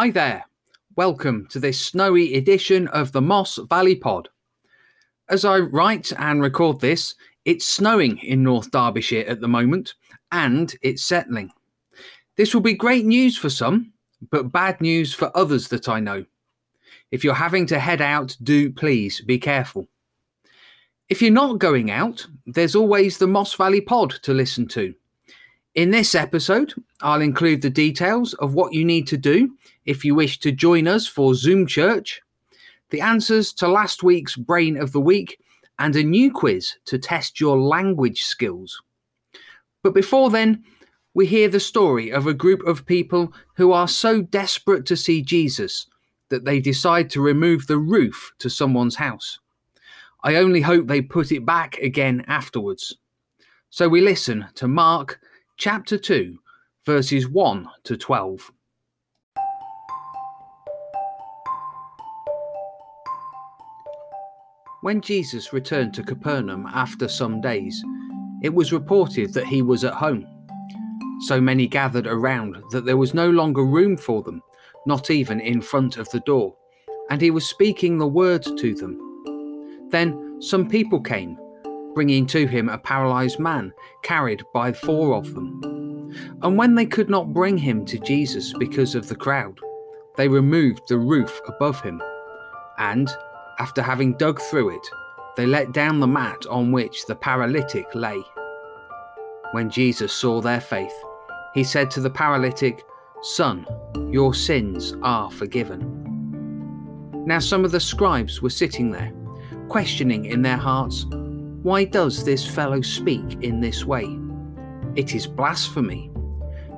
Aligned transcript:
Hi 0.00 0.08
there. 0.08 0.46
Welcome 0.96 1.46
to 1.50 1.60
this 1.60 1.78
snowy 1.78 2.32
edition 2.36 2.88
of 2.88 3.12
the 3.12 3.20
Moss 3.20 3.58
Valley 3.68 3.94
Pod. 3.94 4.30
As 5.28 5.44
I 5.44 5.58
write 5.58 6.10
and 6.16 6.40
record 6.40 6.80
this, 6.80 7.16
it's 7.44 7.66
snowing 7.66 8.16
in 8.16 8.42
North 8.42 8.70
Derbyshire 8.70 9.26
at 9.28 9.42
the 9.42 9.46
moment 9.46 9.92
and 10.32 10.74
it's 10.80 11.04
settling. 11.04 11.50
This 12.36 12.54
will 12.54 12.62
be 12.62 12.72
great 12.72 13.04
news 13.04 13.36
for 13.36 13.50
some, 13.50 13.92
but 14.30 14.50
bad 14.50 14.80
news 14.80 15.12
for 15.12 15.30
others 15.36 15.68
that 15.68 15.86
I 15.86 16.00
know. 16.00 16.24
If 17.10 17.22
you're 17.22 17.34
having 17.34 17.66
to 17.66 17.78
head 17.78 18.00
out, 18.00 18.34
do 18.42 18.72
please 18.72 19.20
be 19.20 19.38
careful. 19.38 19.86
If 21.10 21.20
you're 21.20 21.30
not 21.30 21.58
going 21.58 21.90
out, 21.90 22.26
there's 22.46 22.74
always 22.74 23.18
the 23.18 23.26
Moss 23.26 23.52
Valley 23.52 23.82
Pod 23.82 24.12
to 24.22 24.32
listen 24.32 24.66
to. 24.68 24.94
In 25.76 25.92
this 25.92 26.16
episode, 26.16 26.74
I'll 27.00 27.20
include 27.20 27.62
the 27.62 27.70
details 27.70 28.34
of 28.34 28.54
what 28.54 28.72
you 28.72 28.84
need 28.84 29.06
to 29.06 29.16
do 29.16 29.56
if 29.84 30.04
you 30.04 30.16
wish 30.16 30.40
to 30.40 30.50
join 30.50 30.88
us 30.88 31.06
for 31.06 31.32
Zoom 31.36 31.64
Church, 31.64 32.20
the 32.90 33.00
answers 33.00 33.52
to 33.52 33.68
last 33.68 34.02
week's 34.02 34.34
Brain 34.34 34.76
of 34.76 34.90
the 34.90 35.00
Week, 35.00 35.38
and 35.78 35.94
a 35.94 36.02
new 36.02 36.32
quiz 36.32 36.74
to 36.86 36.98
test 36.98 37.38
your 37.38 37.56
language 37.56 38.22
skills. 38.24 38.82
But 39.84 39.94
before 39.94 40.28
then, 40.28 40.64
we 41.14 41.26
hear 41.26 41.48
the 41.48 41.60
story 41.60 42.10
of 42.10 42.26
a 42.26 42.34
group 42.34 42.66
of 42.66 42.84
people 42.84 43.32
who 43.54 43.70
are 43.70 43.88
so 43.88 44.22
desperate 44.22 44.86
to 44.86 44.96
see 44.96 45.22
Jesus 45.22 45.86
that 46.30 46.44
they 46.44 46.58
decide 46.58 47.10
to 47.10 47.20
remove 47.20 47.68
the 47.68 47.78
roof 47.78 48.32
to 48.40 48.50
someone's 48.50 48.96
house. 48.96 49.38
I 50.24 50.34
only 50.34 50.62
hope 50.62 50.88
they 50.88 51.00
put 51.00 51.30
it 51.30 51.46
back 51.46 51.78
again 51.78 52.24
afterwards. 52.26 52.96
So 53.70 53.88
we 53.88 54.00
listen 54.00 54.48
to 54.56 54.66
Mark 54.66 55.20
chapter 55.60 55.98
2, 55.98 56.38
verses 56.86 57.28
1 57.28 57.68
to 57.84 57.94
12. 57.94 58.50
When 64.80 65.02
Jesus 65.02 65.52
returned 65.52 65.92
to 65.92 66.02
Capernaum 66.02 66.66
after 66.72 67.08
some 67.08 67.42
days, 67.42 67.84
it 68.42 68.54
was 68.54 68.72
reported 68.72 69.34
that 69.34 69.48
he 69.48 69.60
was 69.60 69.84
at 69.84 69.92
home. 69.92 70.26
So 71.26 71.42
many 71.42 71.66
gathered 71.66 72.06
around 72.06 72.56
that 72.70 72.86
there 72.86 72.96
was 72.96 73.12
no 73.12 73.28
longer 73.28 73.62
room 73.62 73.98
for 73.98 74.22
them, 74.22 74.40
not 74.86 75.10
even 75.10 75.40
in 75.40 75.60
front 75.60 75.98
of 75.98 76.08
the 76.08 76.20
door, 76.20 76.56
and 77.10 77.20
he 77.20 77.30
was 77.30 77.46
speaking 77.46 77.98
the 77.98 78.06
word 78.08 78.44
to 78.44 78.74
them. 78.74 79.88
Then 79.90 80.40
some 80.40 80.66
people 80.66 81.02
came, 81.02 81.36
bringing 81.94 82.26
to 82.26 82.46
him 82.46 82.68
a 82.68 82.78
paralyzed 82.78 83.38
man, 83.38 83.72
carried 84.02 84.42
by 84.52 84.72
four 84.72 85.14
of 85.14 85.34
them. 85.34 86.12
And 86.42 86.56
when 86.56 86.74
they 86.74 86.86
could 86.86 87.08
not 87.08 87.32
bring 87.32 87.58
him 87.58 87.84
to 87.86 87.98
Jesus 87.98 88.52
because 88.58 88.94
of 88.94 89.08
the 89.08 89.16
crowd, 89.16 89.58
they 90.16 90.28
removed 90.28 90.82
the 90.88 90.98
roof 90.98 91.40
above 91.46 91.80
him. 91.80 92.02
And, 92.78 93.08
after 93.58 93.82
having 93.82 94.16
dug 94.16 94.40
through 94.40 94.76
it, 94.76 94.88
they 95.36 95.46
let 95.46 95.72
down 95.72 96.00
the 96.00 96.06
mat 96.06 96.46
on 96.48 96.72
which 96.72 97.06
the 97.06 97.14
paralytic 97.14 97.86
lay. 97.94 98.22
When 99.52 99.70
Jesus 99.70 100.12
saw 100.12 100.40
their 100.40 100.60
faith, 100.60 100.94
he 101.54 101.64
said 101.64 101.90
to 101.92 102.00
the 102.00 102.10
paralytic, 102.10 102.84
Son, 103.22 103.66
your 104.10 104.34
sins 104.34 104.94
are 105.02 105.30
forgiven. 105.30 106.00
Now 107.26 107.38
some 107.38 107.64
of 107.64 107.70
the 107.70 107.80
scribes 107.80 108.40
were 108.40 108.50
sitting 108.50 108.90
there 108.90 109.12
questioning 109.68 110.24
in 110.24 110.42
their 110.42 110.56
hearts, 110.56 111.06
Why 111.62 111.84
does 111.84 112.24
this 112.24 112.46
fellow 112.46 112.80
speak 112.80 113.42
in 113.42 113.60
this 113.60 113.84
way? 113.84 114.18
It 114.96 115.14
is 115.14 115.26
blasphemy. 115.26 116.10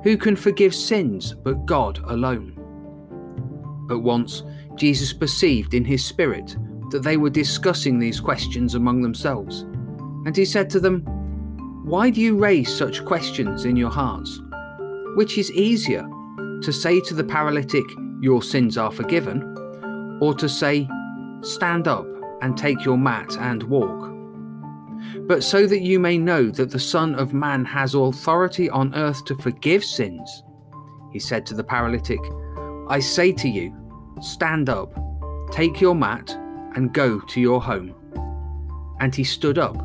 Who 0.03 0.17
can 0.17 0.35
forgive 0.35 0.75
sins 0.75 1.33
but 1.33 1.65
God 1.65 1.99
alone? 2.09 2.53
But 3.87 3.99
once 3.99 4.43
Jesus 4.75 5.13
perceived 5.13 5.73
in 5.73 5.85
his 5.85 6.03
spirit 6.03 6.57
that 6.91 7.01
they 7.01 7.15
were 7.15 7.29
discussing 7.29 7.97
these 7.97 8.19
questions 8.19 8.75
among 8.75 9.01
themselves, 9.01 9.61
and 10.25 10.35
he 10.35 10.43
said 10.43 10.69
to 10.71 10.81
them, 10.81 11.01
Why 11.85 12.09
do 12.09 12.19
you 12.19 12.37
raise 12.37 12.75
such 12.75 13.05
questions 13.05 13.63
in 13.63 13.77
your 13.77 13.89
hearts? 13.89 14.41
Which 15.15 15.37
is 15.37 15.49
easier, 15.53 16.05
to 16.61 16.73
say 16.73 16.99
to 16.99 17.13
the 17.13 17.23
paralytic, 17.23 17.85
Your 18.21 18.43
sins 18.43 18.77
are 18.77 18.91
forgiven, 18.91 20.19
or 20.21 20.33
to 20.33 20.49
say, 20.49 20.89
Stand 21.41 21.87
up 21.87 22.07
and 22.41 22.57
take 22.57 22.83
your 22.83 22.97
mat 22.97 23.37
and 23.37 23.63
walk. 23.63 24.12
But 25.27 25.43
so 25.43 25.67
that 25.67 25.81
you 25.81 25.99
may 25.99 26.17
know 26.17 26.49
that 26.51 26.71
the 26.71 26.79
Son 26.79 27.15
of 27.15 27.33
Man 27.33 27.65
has 27.65 27.95
authority 27.95 28.69
on 28.69 28.95
earth 28.95 29.25
to 29.25 29.35
forgive 29.35 29.83
sins, 29.83 30.43
he 31.11 31.19
said 31.19 31.45
to 31.45 31.53
the 31.53 31.63
paralytic, 31.63 32.19
I 32.89 32.99
say 32.99 33.31
to 33.33 33.47
you, 33.47 33.73
stand 34.21 34.69
up, 34.69 34.93
take 35.51 35.79
your 35.79 35.95
mat, 35.95 36.31
and 36.75 36.93
go 36.93 37.19
to 37.19 37.39
your 37.39 37.61
home. 37.61 37.93
And 38.99 39.13
he 39.13 39.23
stood 39.23 39.57
up, 39.57 39.77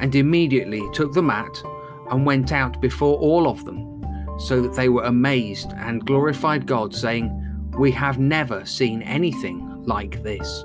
and 0.00 0.14
immediately 0.14 0.82
took 0.92 1.12
the 1.12 1.22
mat, 1.22 1.62
and 2.10 2.26
went 2.26 2.52
out 2.52 2.80
before 2.80 3.18
all 3.18 3.46
of 3.46 3.64
them, 3.64 4.04
so 4.38 4.60
that 4.62 4.74
they 4.74 4.88
were 4.88 5.04
amazed 5.04 5.72
and 5.76 6.04
glorified 6.04 6.66
God, 6.66 6.94
saying, 6.94 7.30
We 7.78 7.90
have 7.92 8.18
never 8.18 8.64
seen 8.64 9.02
anything 9.02 9.84
like 9.84 10.22
this. 10.22 10.64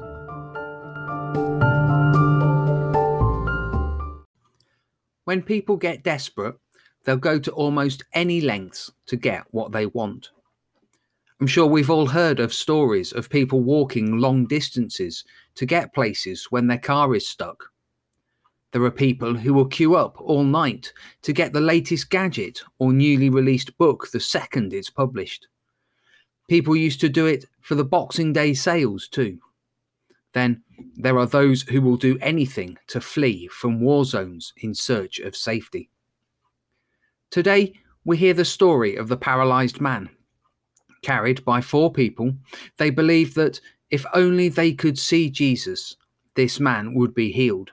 When 5.29 5.43
people 5.43 5.77
get 5.77 6.01
desperate, 6.01 6.55
they'll 7.03 7.15
go 7.15 7.37
to 7.37 7.51
almost 7.51 8.03
any 8.13 8.41
lengths 8.41 8.91
to 9.05 9.15
get 9.15 9.43
what 9.51 9.71
they 9.71 9.85
want. 9.85 10.31
I'm 11.39 11.45
sure 11.45 11.67
we've 11.67 11.91
all 11.91 12.07
heard 12.07 12.39
of 12.39 12.51
stories 12.51 13.11
of 13.11 13.29
people 13.29 13.59
walking 13.61 14.17
long 14.17 14.47
distances 14.47 15.23
to 15.53 15.67
get 15.67 15.93
places 15.93 16.47
when 16.49 16.65
their 16.65 16.79
car 16.79 17.13
is 17.13 17.29
stuck. 17.29 17.65
There 18.71 18.83
are 18.83 18.89
people 18.89 19.35
who 19.35 19.53
will 19.53 19.67
queue 19.67 19.95
up 19.95 20.19
all 20.19 20.43
night 20.43 20.93
to 21.21 21.31
get 21.31 21.53
the 21.53 21.61
latest 21.61 22.09
gadget 22.09 22.63
or 22.79 22.91
newly 22.91 23.29
released 23.29 23.77
book 23.77 24.09
the 24.11 24.19
second 24.19 24.73
it's 24.73 24.89
published. 24.89 25.47
People 26.47 26.75
used 26.75 27.01
to 27.01 27.07
do 27.07 27.27
it 27.27 27.45
for 27.61 27.75
the 27.75 27.85
Boxing 27.85 28.33
Day 28.33 28.55
sales 28.55 29.07
too. 29.07 29.37
Then 30.33 30.63
there 30.95 31.17
are 31.17 31.25
those 31.25 31.63
who 31.63 31.81
will 31.81 31.97
do 31.97 32.17
anything 32.21 32.77
to 32.87 33.01
flee 33.01 33.47
from 33.47 33.81
war 33.81 34.05
zones 34.05 34.53
in 34.57 34.75
search 34.75 35.19
of 35.19 35.35
safety. 35.35 35.89
Today, 37.31 37.73
we 38.03 38.17
hear 38.17 38.33
the 38.33 38.45
story 38.45 38.95
of 38.95 39.07
the 39.07 39.17
paralyzed 39.17 39.81
man. 39.81 40.09
Carried 41.01 41.45
by 41.45 41.61
four 41.61 41.91
people, 41.91 42.33
they 42.77 42.89
believed 42.89 43.35
that 43.35 43.59
if 43.89 44.05
only 44.13 44.49
they 44.49 44.73
could 44.73 44.99
see 44.99 45.29
Jesus, 45.29 45.95
this 46.35 46.59
man 46.59 46.93
would 46.93 47.13
be 47.13 47.31
healed. 47.31 47.71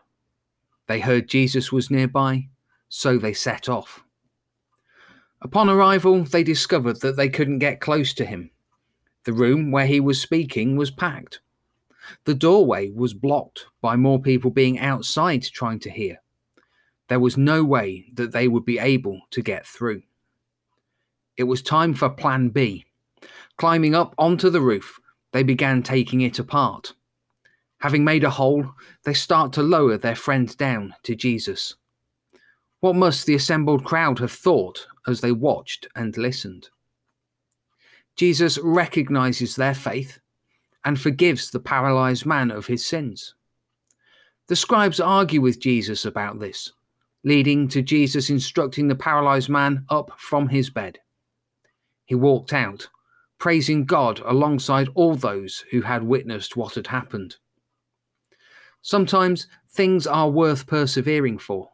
They 0.86 1.00
heard 1.00 1.28
Jesus 1.28 1.72
was 1.72 1.90
nearby, 1.90 2.48
so 2.88 3.18
they 3.18 3.32
set 3.32 3.68
off. 3.68 4.02
Upon 5.42 5.68
arrival, 5.68 6.24
they 6.24 6.42
discovered 6.42 7.00
that 7.00 7.16
they 7.16 7.28
couldn't 7.28 7.58
get 7.58 7.80
close 7.80 8.14
to 8.14 8.24
him. 8.24 8.50
The 9.24 9.32
room 9.32 9.70
where 9.70 9.86
he 9.86 10.00
was 10.00 10.20
speaking 10.20 10.76
was 10.76 10.90
packed. 10.90 11.40
The 12.24 12.34
doorway 12.34 12.90
was 12.90 13.14
blocked 13.14 13.66
by 13.80 13.96
more 13.96 14.20
people 14.20 14.50
being 14.50 14.78
outside 14.78 15.42
trying 15.42 15.80
to 15.80 15.90
hear. 15.90 16.22
There 17.08 17.20
was 17.20 17.36
no 17.36 17.64
way 17.64 18.06
that 18.14 18.32
they 18.32 18.48
would 18.48 18.64
be 18.64 18.78
able 18.78 19.22
to 19.30 19.42
get 19.42 19.66
through. 19.66 20.02
It 21.36 21.44
was 21.44 21.62
time 21.62 21.94
for 21.94 22.08
Plan 22.08 22.48
B. 22.48 22.86
Climbing 23.56 23.94
up 23.94 24.14
onto 24.18 24.50
the 24.50 24.60
roof, 24.60 24.98
they 25.32 25.42
began 25.42 25.82
taking 25.82 26.20
it 26.20 26.38
apart. 26.38 26.94
Having 27.80 28.04
made 28.04 28.24
a 28.24 28.30
hole, 28.30 28.72
they 29.04 29.14
start 29.14 29.52
to 29.52 29.62
lower 29.62 29.98
their 29.98 30.16
friend 30.16 30.56
down 30.56 30.94
to 31.02 31.14
Jesus. 31.14 31.74
What 32.80 32.96
must 32.96 33.26
the 33.26 33.34
assembled 33.34 33.84
crowd 33.84 34.18
have 34.18 34.32
thought 34.32 34.86
as 35.06 35.20
they 35.20 35.32
watched 35.32 35.86
and 35.94 36.16
listened? 36.16 36.70
Jesus 38.16 38.58
recognizes 38.58 39.56
their 39.56 39.74
faith 39.74 40.18
and 40.86 41.00
forgives 41.00 41.50
the 41.50 41.58
paralyzed 41.58 42.24
man 42.24 42.52
of 42.52 42.68
his 42.68 42.86
sins. 42.86 43.34
The 44.46 44.54
scribes 44.54 45.00
argue 45.00 45.40
with 45.40 45.58
Jesus 45.58 46.04
about 46.04 46.38
this, 46.38 46.70
leading 47.24 47.66
to 47.68 47.82
Jesus 47.82 48.30
instructing 48.30 48.86
the 48.86 48.94
paralyzed 48.94 49.48
man 49.48 49.84
up 49.90 50.12
from 50.16 50.50
his 50.50 50.70
bed. 50.70 51.00
He 52.04 52.14
walked 52.14 52.52
out, 52.52 52.88
praising 53.36 53.84
God 53.84 54.22
alongside 54.24 54.88
all 54.94 55.16
those 55.16 55.64
who 55.72 55.82
had 55.82 56.04
witnessed 56.04 56.56
what 56.56 56.76
had 56.76 56.86
happened. 56.86 57.34
Sometimes 58.80 59.48
things 59.68 60.06
are 60.06 60.30
worth 60.30 60.68
persevering 60.68 61.38
for. 61.38 61.70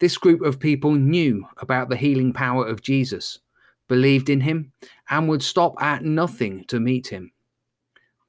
This 0.00 0.18
group 0.18 0.42
of 0.42 0.58
people 0.58 0.94
knew 0.94 1.46
about 1.58 1.88
the 1.88 1.96
healing 1.96 2.32
power 2.32 2.66
of 2.66 2.82
Jesus, 2.82 3.38
believed 3.86 4.28
in 4.28 4.40
him, 4.40 4.72
and 5.08 5.28
would 5.28 5.44
stop 5.44 5.80
at 5.80 6.02
nothing 6.04 6.64
to 6.64 6.80
meet 6.80 7.06
him. 7.06 7.30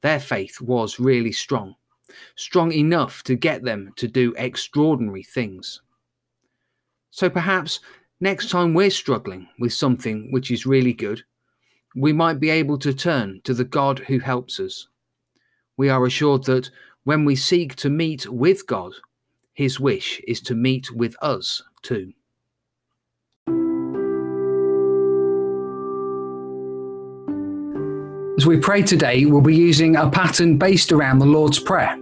Their 0.06 0.20
faith 0.20 0.62
was 0.62 1.00
really 1.00 1.32
strong, 1.32 1.78
strong 2.36 2.72
enough 2.72 3.24
to 3.24 3.34
get 3.34 3.64
them 3.64 3.92
to 3.96 4.08
do 4.08 4.36
extraordinary 4.38 5.24
things. 5.24 5.82
So 7.10 7.28
perhaps 7.28 7.80
next 8.22 8.52
time 8.52 8.76
we're 8.76 8.92
struggling 8.92 9.50
with 9.58 9.74
something 9.74 10.32
which 10.32 10.52
is 10.52 10.68
really 10.68 10.94
good, 10.94 11.24
we 11.96 12.14
might 12.14 12.40
be 12.40 12.52
able 12.52 12.78
to 12.82 12.94
turn 12.94 13.42
to 13.46 13.56
the 13.56 13.64
God 13.64 13.98
who 13.98 14.20
helps 14.20 14.60
us. 14.60 14.88
We 15.76 15.90
are 15.90 16.06
assured 16.06 16.44
that 16.44 16.70
when 17.04 17.26
we 17.26 17.36
seek 17.36 17.76
to 17.78 17.90
meet 17.90 18.30
with 18.30 18.68
God, 18.68 18.94
his 19.54 19.80
wish 19.80 20.22
is 20.28 20.40
to 20.42 20.54
meet 20.54 20.92
with 20.92 21.16
us 21.20 21.64
too. 21.82 22.14
As 28.38 28.46
we 28.46 28.58
pray 28.58 28.82
today, 28.82 29.26
we'll 29.26 29.40
be 29.40 29.56
using 29.56 29.96
a 29.96 30.10
pattern 30.10 30.58
based 30.58 30.92
around 30.92 31.20
the 31.20 31.26
Lord's 31.26 31.58
Prayer. 31.58 31.96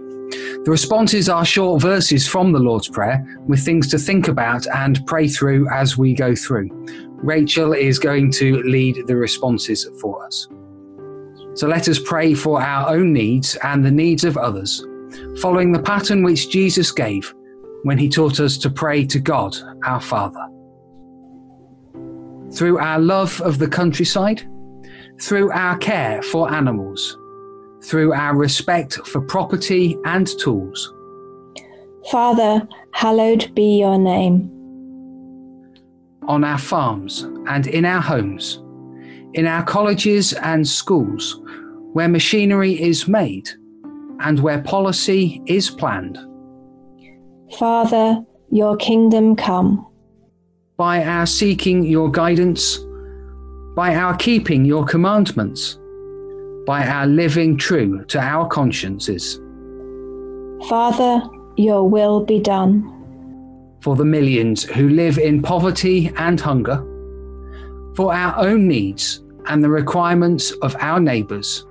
The 0.64 0.70
responses 0.70 1.28
are 1.28 1.44
short 1.44 1.80
verses 1.80 2.26
from 2.26 2.50
the 2.50 2.58
Lord's 2.58 2.88
Prayer 2.88 3.24
with 3.46 3.64
things 3.64 3.88
to 3.90 3.98
think 3.98 4.26
about 4.26 4.66
and 4.66 5.06
pray 5.06 5.28
through 5.28 5.68
as 5.68 5.96
we 5.96 6.12
go 6.12 6.34
through. 6.34 6.68
Rachel 7.22 7.72
is 7.72 8.00
going 8.00 8.32
to 8.32 8.60
lead 8.64 9.06
the 9.06 9.14
responses 9.14 9.88
for 10.00 10.26
us. 10.26 10.48
So 11.54 11.68
let 11.68 11.88
us 11.88 12.00
pray 12.04 12.34
for 12.34 12.60
our 12.60 12.92
own 12.92 13.12
needs 13.12 13.56
and 13.62 13.84
the 13.84 13.92
needs 13.92 14.24
of 14.24 14.36
others, 14.36 14.84
following 15.40 15.70
the 15.70 15.82
pattern 15.82 16.24
which 16.24 16.50
Jesus 16.50 16.90
gave 16.90 17.32
when 17.84 17.96
he 17.96 18.08
taught 18.08 18.40
us 18.40 18.58
to 18.58 18.70
pray 18.70 19.06
to 19.06 19.20
God, 19.20 19.56
our 19.84 20.00
Father. 20.00 20.48
Through 22.52 22.78
our 22.78 22.98
love 22.98 23.40
of 23.40 23.58
the 23.58 23.68
countryside, 23.68 24.48
through 25.20 25.50
our 25.52 25.78
care 25.78 26.22
for 26.22 26.52
animals, 26.52 27.18
through 27.82 28.12
our 28.12 28.36
respect 28.36 28.94
for 29.06 29.20
property 29.20 29.96
and 30.04 30.26
tools. 30.38 30.92
Father, 32.10 32.66
hallowed 32.92 33.54
be 33.54 33.78
your 33.78 33.98
name. 33.98 34.50
On 36.26 36.44
our 36.44 36.58
farms 36.58 37.22
and 37.48 37.66
in 37.66 37.84
our 37.84 38.00
homes, 38.00 38.62
in 39.34 39.46
our 39.46 39.64
colleges 39.64 40.32
and 40.32 40.66
schools, 40.66 41.40
where 41.92 42.08
machinery 42.08 42.80
is 42.80 43.06
made 43.06 43.48
and 44.20 44.40
where 44.40 44.62
policy 44.62 45.42
is 45.46 45.70
planned. 45.70 46.18
Father, 47.58 48.22
your 48.50 48.76
kingdom 48.76 49.36
come. 49.36 49.86
By 50.76 51.04
our 51.04 51.26
seeking 51.26 51.84
your 51.84 52.10
guidance, 52.10 52.83
by 53.74 53.94
our 53.94 54.16
keeping 54.16 54.64
your 54.64 54.84
commandments, 54.84 55.78
by 56.66 56.86
our 56.86 57.06
living 57.06 57.56
true 57.56 58.04
to 58.04 58.20
our 58.20 58.46
consciences. 58.48 59.40
Father, 60.68 61.22
your 61.56 61.88
will 61.88 62.24
be 62.24 62.40
done. 62.40 62.90
For 63.80 63.96
the 63.96 64.04
millions 64.04 64.62
who 64.62 64.88
live 64.88 65.18
in 65.18 65.42
poverty 65.42 66.10
and 66.16 66.40
hunger, 66.40 66.76
for 67.94 68.14
our 68.14 68.38
own 68.38 68.66
needs 68.66 69.22
and 69.46 69.62
the 69.62 69.68
requirements 69.68 70.52
of 70.62 70.74
our 70.80 71.00
neighbours, 71.00 71.66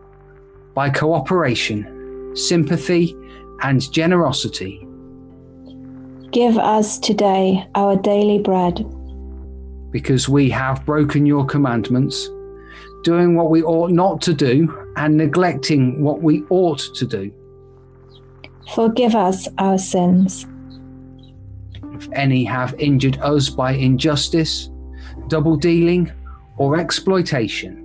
by 0.73 0.89
cooperation, 0.89 2.31
sympathy, 2.35 3.15
and 3.61 3.91
generosity. 3.91 4.87
Give 6.31 6.57
us 6.57 6.99
today 6.99 7.65
our 7.75 7.95
daily 7.95 8.39
bread 8.39 8.85
because 9.93 10.27
we 10.27 10.49
have 10.49 10.85
broken 10.85 11.25
your 11.25 11.45
commandments, 11.45 12.27
doing 13.03 13.35
what 13.35 13.51
we 13.51 13.61
ought 13.63 13.91
not 13.91 14.21
to 14.23 14.33
do, 14.33 14.91
and 14.97 15.15
neglecting 15.15 16.01
what 16.03 16.21
we 16.21 16.43
ought 16.49 16.79
to 16.95 17.05
do. 17.05 17.31
Forgive 18.73 19.15
us 19.15 19.47
our 19.59 19.77
sins. 19.77 20.47
If 21.93 22.09
any 22.13 22.43
have 22.43 22.73
injured 22.79 23.19
us 23.19 23.49
by 23.49 23.73
injustice, 23.73 24.71
double 25.27 25.55
dealing, 25.55 26.11
or 26.57 26.77
exploitation, 26.77 27.79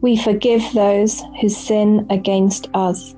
we 0.00 0.16
forgive 0.16 0.62
those 0.72 1.20
who 1.40 1.48
sin 1.48 2.06
against 2.10 2.68
us. 2.74 3.16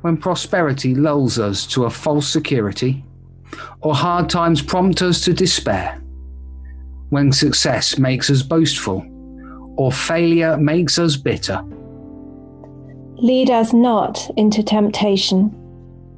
When 0.00 0.16
prosperity 0.16 0.94
lulls 0.94 1.38
us 1.38 1.66
to 1.68 1.84
a 1.84 1.90
false 1.90 2.26
security, 2.26 3.04
or 3.80 3.94
hard 3.94 4.28
times 4.28 4.62
prompt 4.62 5.02
us 5.02 5.22
to 5.24 5.32
despair, 5.32 6.00
when 7.10 7.32
success 7.32 7.98
makes 7.98 8.30
us 8.30 8.42
boastful, 8.42 9.04
or 9.76 9.90
failure 9.90 10.56
makes 10.56 10.98
us 10.98 11.16
bitter. 11.16 11.62
Lead 13.16 13.50
us 13.50 13.72
not 13.72 14.30
into 14.36 14.62
temptation, 14.62 15.50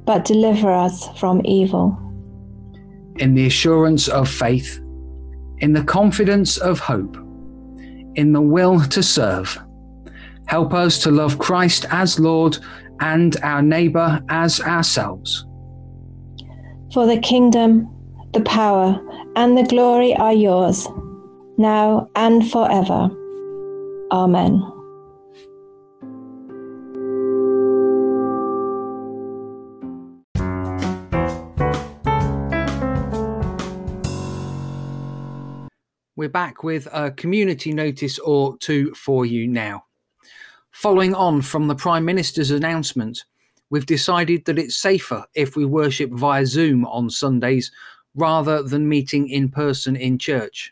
but 0.05 0.25
deliver 0.25 0.71
us 0.71 1.07
from 1.19 1.41
evil. 1.45 1.97
In 3.17 3.35
the 3.35 3.47
assurance 3.47 4.07
of 4.07 4.29
faith, 4.29 4.79
in 5.59 5.73
the 5.73 5.83
confidence 5.83 6.57
of 6.57 6.79
hope, 6.79 7.15
in 8.15 8.33
the 8.33 8.41
will 8.41 8.79
to 8.81 9.03
serve, 9.03 9.57
help 10.47 10.73
us 10.73 10.99
to 10.99 11.11
love 11.11 11.39
Christ 11.39 11.85
as 11.89 12.19
Lord 12.19 12.57
and 12.99 13.37
our 13.43 13.61
neighbour 13.61 14.21
as 14.29 14.59
ourselves 14.61 15.45
for 16.93 17.07
the 17.07 17.17
kingdom, 17.17 17.89
the 18.33 18.41
power, 18.41 18.99
and 19.35 19.57
the 19.57 19.63
glory 19.63 20.15
are 20.15 20.33
yours, 20.33 20.87
now 21.57 22.07
and 22.15 22.49
forever. 22.51 23.09
Amen. 24.11 24.61
We're 36.15 36.29
back 36.29 36.63
with 36.63 36.87
a 36.93 37.09
community 37.11 37.73
notice 37.73 38.19
or 38.19 38.55
two 38.59 38.93
for 38.93 39.25
you 39.25 39.47
now. 39.47 39.85
Following 40.71 41.15
on 41.15 41.41
from 41.41 41.67
the 41.67 41.75
Prime 41.75 42.05
Minister's 42.05 42.51
announcement, 42.51 43.25
we've 43.73 43.87
decided 43.87 44.45
that 44.45 44.59
it's 44.59 44.75
safer 44.75 45.25
if 45.33 45.55
we 45.55 45.65
worship 45.65 46.11
via 46.11 46.45
Zoom 46.45 46.85
on 46.85 47.09
Sundays 47.09 47.71
rather 48.13 48.61
than 48.61 48.87
meeting 48.87 49.27
in 49.27 49.49
person 49.49 49.95
in 49.95 50.19
church. 50.19 50.71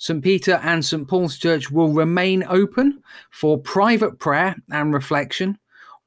St. 0.00 0.22
Peter 0.22 0.60
and 0.62 0.84
St. 0.84 1.08
Paul's 1.08 1.38
Church 1.38 1.72
will 1.72 1.92
remain 1.92 2.44
open 2.48 3.02
for 3.30 3.58
private 3.58 4.20
prayer 4.20 4.54
and 4.70 4.94
reflection 4.94 5.58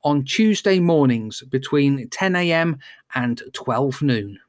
on 0.03 0.23
Tuesday 0.23 0.79
mornings 0.79 1.41
between 1.49 2.07
10 2.09 2.37
a.m. 2.37 2.79
and 3.15 3.43
12 3.53 4.01
noon. 4.01 4.39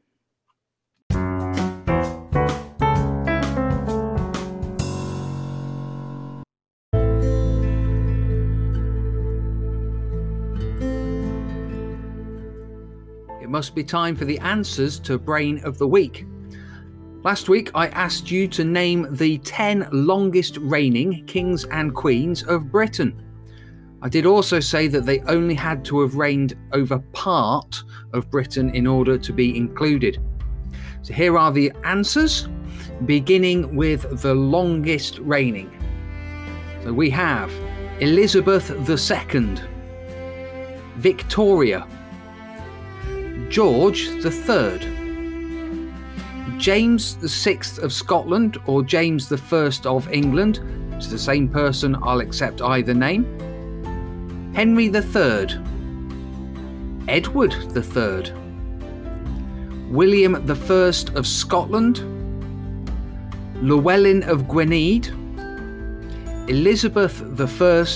Must 13.52 13.74
be 13.74 13.84
time 13.84 14.16
for 14.16 14.24
the 14.24 14.38
answers 14.38 14.98
to 14.98 15.18
Brain 15.18 15.62
of 15.62 15.76
the 15.76 15.86
Week. 15.86 16.26
Last 17.22 17.50
week, 17.50 17.70
I 17.74 17.88
asked 17.88 18.30
you 18.30 18.48
to 18.48 18.64
name 18.64 19.06
the 19.10 19.36
10 19.38 19.88
longest 19.92 20.56
reigning 20.56 21.26
kings 21.26 21.64
and 21.66 21.94
queens 21.94 22.42
of 22.44 22.72
Britain. 22.72 23.22
I 24.00 24.08
did 24.08 24.24
also 24.24 24.58
say 24.58 24.88
that 24.88 25.04
they 25.04 25.20
only 25.24 25.54
had 25.54 25.84
to 25.84 26.00
have 26.00 26.14
reigned 26.14 26.54
over 26.72 26.98
part 27.12 27.84
of 28.14 28.30
Britain 28.30 28.74
in 28.74 28.86
order 28.86 29.18
to 29.18 29.32
be 29.34 29.54
included. 29.54 30.18
So 31.02 31.12
here 31.12 31.36
are 31.36 31.52
the 31.52 31.70
answers, 31.84 32.48
beginning 33.04 33.76
with 33.76 34.22
the 34.22 34.34
longest 34.34 35.18
reigning. 35.18 35.70
So 36.84 36.94
we 36.94 37.10
have 37.10 37.52
Elizabeth 38.00 38.70
II, 38.88 39.56
Victoria, 40.96 41.86
George 43.48 44.08
III, 44.08 44.78
James 46.58 47.14
VI 47.14 47.58
of 47.82 47.92
Scotland 47.92 48.58
or 48.66 48.82
James 48.82 49.30
I 49.32 49.70
of 49.84 50.10
England, 50.12 50.60
it's 50.96 51.08
the 51.08 51.18
same 51.18 51.48
person, 51.48 51.96
I'll 52.02 52.20
accept 52.20 52.62
either 52.62 52.94
name, 52.94 53.24
Henry 54.54 54.86
III, 54.86 55.58
Edward 57.08 57.54
III, 57.74 58.32
William 59.90 60.34
I 60.36 60.92
of 61.14 61.26
Scotland, 61.26 61.98
Llewellyn 63.62 64.22
of 64.24 64.48
Gwynedd, 64.48 65.08
Elizabeth 66.48 67.22
I, 67.60 67.86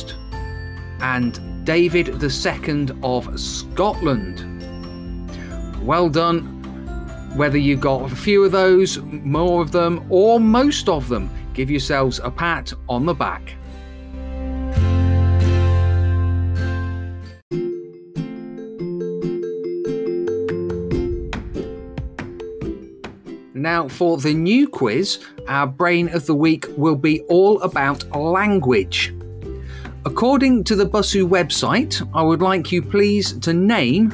and 1.01 1.65
David 1.65 2.23
II 2.23 2.89
of 3.03 3.41
Scotland. 3.41 4.56
Well 5.87 6.09
done. 6.09 6.41
Whether 7.37 7.59
you 7.59 7.77
got 7.77 8.11
a 8.11 8.17
few 8.17 8.43
of 8.43 8.51
those, 8.51 8.99
more 8.99 9.63
of 9.63 9.71
them, 9.71 10.05
or 10.11 10.41
most 10.41 10.89
of 10.89 11.09
them, 11.09 11.31
give 11.55 11.71
yourselves 11.71 12.19
a 12.25 12.31
pat 12.31 12.73
on 12.89 13.07
the 13.07 13.15
back. 13.15 13.55
Now, 23.55 23.89
for 23.89 24.19
the 24.19 24.35
new 24.35 24.69
quiz, 24.69 25.21
our 25.47 25.69
brain 25.69 26.09
of 26.09 26.27
the 26.27 26.35
week 26.35 26.67
will 26.77 26.97
be 26.97 27.21
all 27.23 27.61
about 27.63 28.05
language. 28.17 29.15
According 30.05 30.65
to 30.65 30.77
the 30.77 30.87
Busuu 30.87 31.29
website, 31.29 32.09
I 32.13 32.23
would 32.23 32.43
like 32.43 32.73
you 32.73 32.83
please 32.83 33.39
to 33.41 33.53
name 33.53 34.13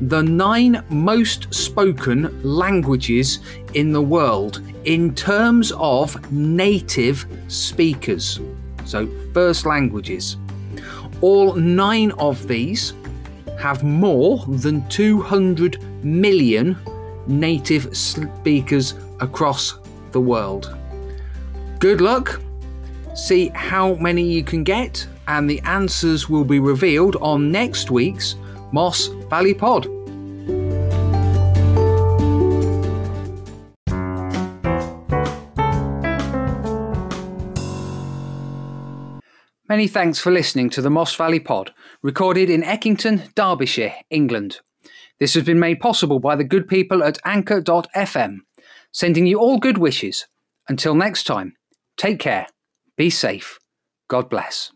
the 0.00 0.22
nine 0.22 0.84
most 0.88 1.52
spoken 1.52 2.40
languages 2.42 3.40
in 3.74 3.92
the 3.92 4.02
world 4.02 4.62
in 4.84 5.14
terms 5.14 5.72
of 5.72 6.32
native 6.32 7.26
speakers. 7.48 8.40
So, 8.84 9.08
first 9.34 9.66
languages. 9.66 10.36
All 11.20 11.54
nine 11.54 12.12
of 12.12 12.46
these 12.46 12.94
have 13.58 13.82
more 13.82 14.44
than 14.46 14.88
200 14.88 15.82
million 16.04 16.76
native 17.26 17.96
speakers 17.96 18.94
across 19.20 19.78
the 20.12 20.20
world. 20.20 20.76
Good 21.78 22.00
luck. 22.00 22.40
See 23.14 23.50
how 23.54 23.94
many 23.94 24.22
you 24.22 24.44
can 24.44 24.62
get, 24.62 25.06
and 25.26 25.50
the 25.50 25.60
answers 25.60 26.28
will 26.28 26.44
be 26.44 26.60
revealed 26.60 27.16
on 27.16 27.50
next 27.50 27.90
week's 27.90 28.36
Moss 28.72 29.06
Valley 29.28 29.54
Pod. 29.54 29.86
Many 39.68 39.86
thanks 39.86 40.18
for 40.18 40.30
listening 40.30 40.70
to 40.70 40.80
the 40.80 40.88
Moss 40.88 41.14
Valley 41.14 41.40
Pod, 41.40 41.72
recorded 42.02 42.48
in 42.48 42.62
Eckington, 42.62 43.34
Derbyshire, 43.34 43.94
England. 44.08 44.60
This 45.20 45.34
has 45.34 45.44
been 45.44 45.60
made 45.60 45.80
possible 45.80 46.20
by 46.20 46.36
the 46.36 46.44
good 46.44 46.66
people 46.66 47.04
at 47.04 47.18
Anchor.fm, 47.24 48.38
sending 48.92 49.26
you 49.26 49.38
all 49.38 49.58
good 49.58 49.76
wishes. 49.76 50.26
Until 50.68 50.94
next 50.94 51.24
time, 51.24 51.54
take 51.96 52.18
care, 52.18 52.46
be 52.96 53.10
safe, 53.10 53.58
God 54.08 54.30
bless. 54.30 54.72